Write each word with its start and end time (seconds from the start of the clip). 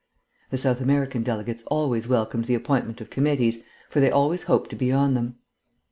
(The 0.49 0.57
South 0.57 0.81
American 0.81 1.21
delegates 1.21 1.61
always 1.67 2.07
welcomed 2.07 2.45
the 2.45 2.55
appointment 2.55 3.01
of 3.01 3.11
committees, 3.11 3.61
for 3.87 3.99
they 3.99 4.09
always 4.09 4.45
hoped 4.49 4.71
to 4.71 4.75
be 4.75 4.91
on 4.91 5.13
them.) 5.13 5.35